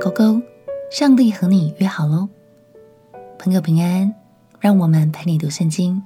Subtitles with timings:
[0.00, 0.40] 勾勾，
[0.90, 2.26] 上帝和你约好喽。
[3.38, 4.14] 朋友平安，
[4.58, 6.02] 让我们陪你读圣经，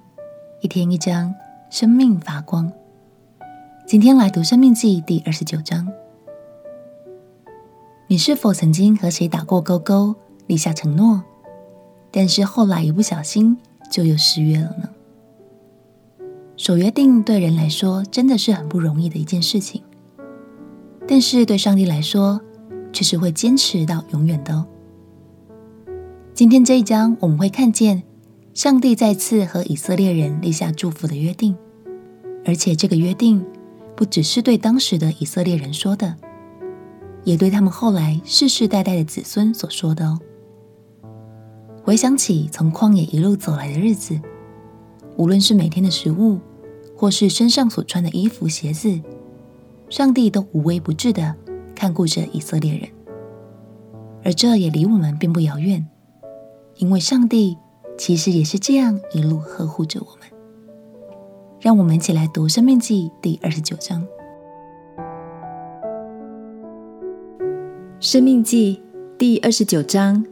[0.60, 1.32] 一天一章，
[1.70, 2.72] 生命发光。
[3.86, 5.88] 今天来读《生命记》第二十九章。
[8.08, 10.16] 你是否曾经和谁打过勾勾，
[10.48, 11.22] 立下承诺，
[12.10, 13.56] 但是后来一不小心
[13.92, 14.88] 就又失约了呢？
[16.56, 19.84] 守约定对人来说真的是很不容易的一件事情，
[21.06, 22.40] 但是对上帝来说，
[22.94, 24.64] 却是会坚持到永远的哦。
[26.32, 28.02] 今天这一章我们会看见
[28.54, 31.54] 上帝再次和以色列人立下祝福的约定，
[32.46, 33.44] 而且这个约定
[33.94, 36.16] 不只是对当时的以色列人说的，
[37.24, 40.18] 也对他们后来世世代代的子孙所说的哦。
[41.82, 44.18] 回想起从旷野一路走来的日子，
[45.16, 46.38] 无论是每天的食物，
[46.96, 49.00] 或是身上所穿的衣服、鞋子，
[49.90, 51.34] 上帝都无微不至的。
[51.74, 52.88] 看顾着以色列人，
[54.22, 55.86] 而这也离我们并不遥远，
[56.76, 57.58] 因为上帝
[57.98, 60.28] 其实也是这样一路呵护着我们。
[61.60, 64.02] 让我们一起来读《生命记》第二十九章。
[68.00, 68.82] 《生命记》
[69.16, 70.26] 第二十九章，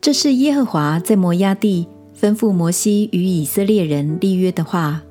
[0.00, 1.86] 这是耶和华在摩押地
[2.18, 5.04] 吩咐摩西与以色列人立约的话，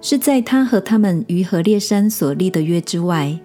[0.00, 3.40] 是在他和他们于何烈山所立的约之外。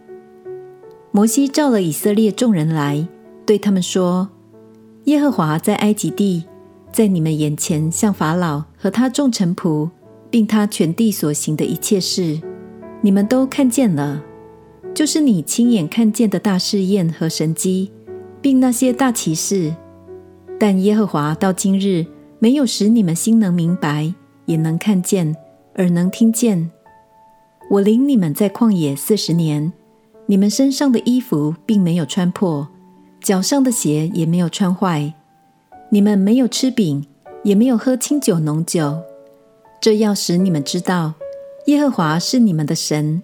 [1.12, 3.08] 摩西召了以色列众人来，
[3.44, 4.30] 对他们说
[5.06, 6.44] ：“耶和华在埃及地，
[6.92, 9.90] 在你们眼前向法老和他众臣仆，
[10.30, 12.40] 并他全地所行的一切事，
[13.02, 14.24] 你们都看见了，
[14.94, 17.92] 就是你亲眼看见的大试验和神迹，
[18.40, 19.76] 并那些大奇事。
[20.60, 22.06] 但耶和华到今日
[22.38, 24.14] 没有使你们心能明白，
[24.46, 25.36] 也能看见，
[25.78, 26.70] 耳能听见。
[27.72, 29.74] 我领你们在旷野四十年。”
[30.30, 32.68] 你们身上的衣服并没有穿破，
[33.20, 35.12] 脚上的鞋也没有穿坏。
[35.90, 37.04] 你们没有吃饼，
[37.44, 39.00] 也没有喝清酒浓酒，
[39.82, 41.16] 这要使你们知道，
[41.66, 43.24] 耶和华是你们的神。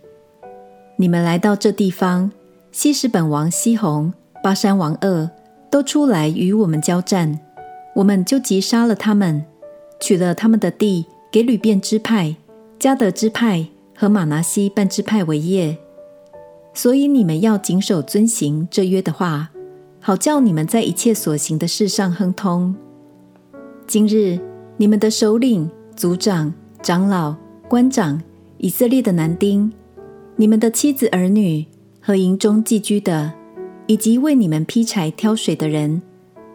[0.96, 2.32] 你们来到这地方，
[2.72, 4.12] 希实本王西宏、
[4.44, 5.30] 巴珊王噩
[5.70, 7.40] 都出来与我们交战，
[7.98, 9.46] 我们就击杀了他们，
[10.00, 12.36] 取了他们的地，给流便支派、
[12.80, 15.78] 迦得支派和玛拿西半支派为业。
[16.76, 19.50] 所以你们要谨守遵行这约的话，
[20.02, 22.76] 好叫你们在一切所行的事上亨通。
[23.88, 24.38] 今日
[24.76, 27.34] 你们的首领、族长、长老、
[27.70, 28.22] 官长、
[28.58, 29.72] 以色列的男丁，
[30.36, 31.66] 你们的妻子儿女
[32.02, 33.32] 和营中寄居的，
[33.88, 36.02] 以及为你们劈柴挑水的人，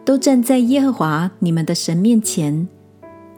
[0.04, 2.68] 都站在耶和华你们的神面前，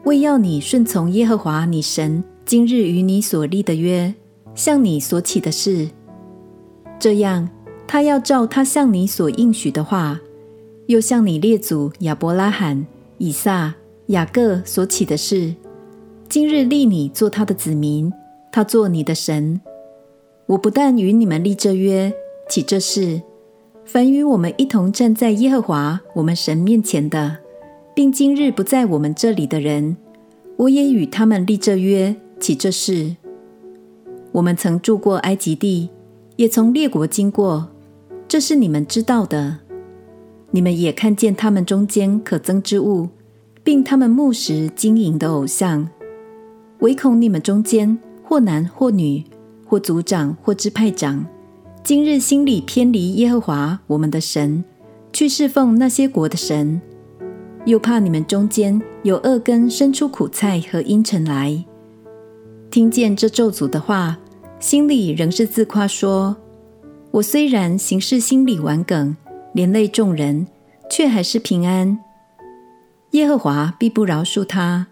[0.03, 4.13] 为要你顺从耶和华你神今日与你所立的约，
[4.53, 5.87] 向你所起的誓。
[6.99, 7.49] 这样，
[7.85, 10.19] 他要照他向你所应许的话，
[10.87, 12.85] 又向你列祖亚伯拉罕、
[13.17, 13.75] 以撒、
[14.07, 15.53] 雅各所起的誓，
[16.29, 18.11] 今日立你做他的子民，
[18.51, 19.59] 他做你的神。
[20.45, 22.13] 我不但与你们立这约，
[22.49, 23.21] 起这事，
[23.85, 27.37] 凡与我们一同站在耶和华我们神面前的，
[27.93, 29.97] 并今日不在我们这里的人，
[30.57, 33.15] 我也与他们立这约，起这事。
[34.31, 35.89] 我们曾住过埃及地。
[36.35, 37.69] 也从列国经过，
[38.27, 39.59] 这是你们知道的。
[40.51, 43.09] 你们也看见他们中间可憎之物，
[43.63, 45.89] 并他们牧食经营的偶像。
[46.79, 49.23] 唯恐你们中间或男或女，
[49.65, 51.25] 或族长或支派长，
[51.83, 54.63] 今日心里偏离耶和华我们的神，
[55.11, 56.81] 去侍奉那些国的神，
[57.65, 61.63] 又怕你们中间有恶根生出苦菜和茵蔯来，
[62.69, 64.17] 听见这咒诅的话。
[64.63, 66.37] 心里仍是自夸说
[67.11, 69.13] ：“我虽然行事心里顽梗，
[69.51, 70.47] 连累众人，
[70.89, 71.99] 却还是平安。
[73.11, 74.87] 耶和华必不饶恕他。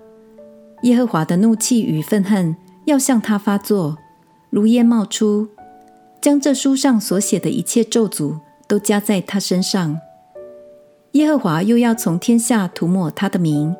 [0.83, 3.97] 耶和华的怒气与愤恨要向他发作，
[4.49, 5.47] 如烟冒出，
[6.19, 8.37] 将这书上所写的一切咒诅
[8.67, 9.97] 都加在他身上。
[11.13, 13.73] 耶和华又要从天下涂抹他的名，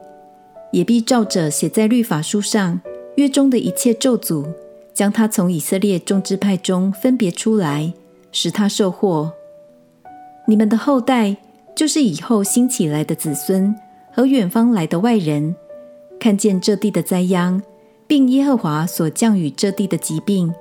[0.72, 2.80] 也必照着写在律法书上
[3.18, 4.48] 约中的一切咒诅。”
[4.94, 7.94] 将他从以色列众支派中分别出来，
[8.32, 9.32] 使他受祸。
[10.48, 11.38] 你们的后代，
[11.76, 13.74] 就是以后兴起来的子孙
[14.14, 15.56] 和远方来的外人，
[16.20, 17.62] 看见这地的灾殃，
[18.08, 20.54] 并耶和华所降雨这地的疾病，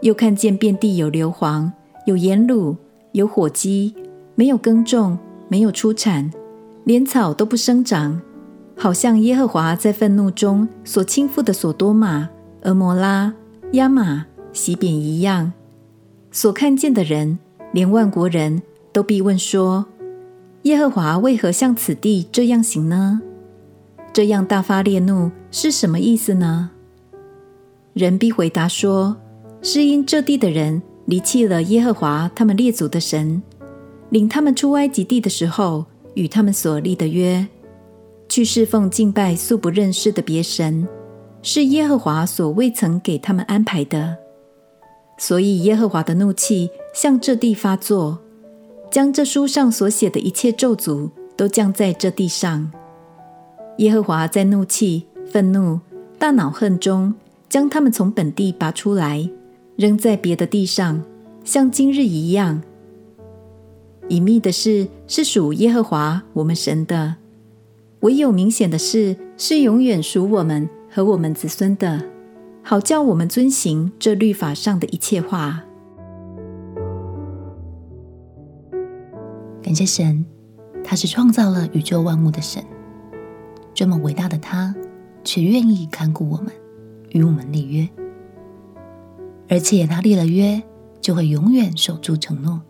[0.00, 1.70] 又看见遍地有硫磺、
[2.06, 2.74] 有盐卤、
[3.12, 3.94] 有火鸡，
[4.34, 5.16] 没有耕种，
[5.48, 6.32] 没有出产，
[6.84, 8.20] 连草都不生长，
[8.76, 12.28] 好像耶和华在愤怒中所倾覆的所多玛、
[12.62, 13.32] 蛾摩拉。
[13.72, 15.50] 亚玛、洗扁一样，
[16.30, 17.38] 所看见的人，
[17.72, 18.60] 连万国人
[18.92, 19.86] 都必问说：
[20.64, 23.22] 耶和华为何向此地这样行呢？
[24.12, 26.70] 这样大发烈怒是什么意思呢？
[27.94, 29.16] 人必回答说：
[29.62, 33.42] 是因这地的人离弃了耶和华他们列祖的神，
[34.10, 37.46] 领他们出埃及地的时候与他们所立的约，
[38.28, 40.86] 去侍奉敬拜素不认识的别神，
[41.42, 44.16] 是耶和华所未曾给他们安排的。
[45.18, 48.18] 所以耶和华的怒气向这地发作，
[48.90, 52.70] 将这书上所写的一切咒诅都降在这地上。
[53.78, 55.80] 耶和华在怒气、愤怒、
[56.18, 57.14] 大恼恨中，
[57.48, 59.28] 将他们从本地拔出来，
[59.76, 61.02] 扔在别的地上，
[61.44, 62.62] 像今日一样。
[64.08, 67.16] 隐秘的事是属耶和华我们神的，
[68.00, 72.04] 唯有明显的事是永远属我们和我们子孙的，
[72.62, 75.64] 好叫我们遵行这律法上的一切话。
[79.62, 80.26] 感谢神，
[80.84, 82.62] 他是创造了宇宙万物的神。
[83.72, 84.74] 这么伟大的他，
[85.24, 86.52] 却愿意看顾我们，
[87.08, 87.88] 与我们立约，
[89.48, 90.62] 而且他立了约，
[91.00, 92.60] 就会永远守住承诺。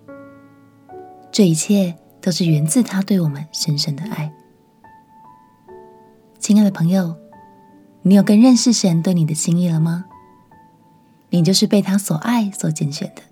[1.33, 4.33] 这一切都是源自他对我们深深的爱。
[6.39, 7.17] 亲爱的朋友，
[8.03, 10.07] 你有更认识神对你的心意了吗？
[11.31, 13.23] 你就是被他所爱、所拣选的，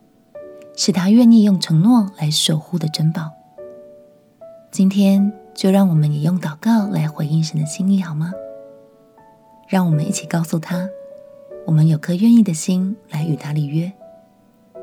[0.76, 3.30] 是他愿意用承诺来守护的珍宝。
[4.70, 5.32] 今天。
[5.52, 8.32] 就让我们也用祷告来回应神的心意，好吗？
[9.68, 10.88] 让我们一起告诉他，
[11.66, 13.92] 我们有颗愿意的心来与他立约，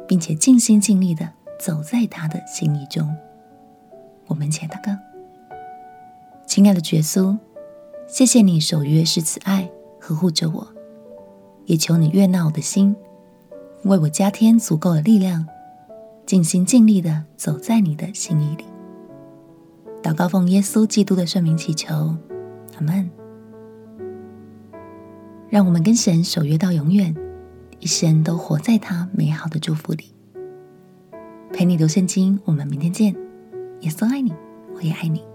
[0.08, 3.16] 并且尽心尽力的走在他的心意中。
[4.28, 4.92] 我们一起祷告：
[6.46, 7.36] 亲爱的耶稣，
[8.08, 9.72] 谢谢你守约是慈爱，
[10.08, 10.66] 呵护着我，
[11.66, 12.96] 也求你悦纳我的心，
[13.84, 15.46] 为我加添足够的力量，
[16.26, 18.64] 尽心尽力的走在你的心意里。
[20.02, 22.16] 祷告奉耶稣基督的圣名祈求，
[22.78, 23.10] 阿门。
[25.50, 27.14] 让我们跟神守约到永远，
[27.82, 30.14] 一生都活在他美好的祝福里。
[31.52, 33.14] 陪你读圣经，我们明天见。
[33.82, 34.34] 耶稣爱你，
[34.74, 35.27] 我也爱你。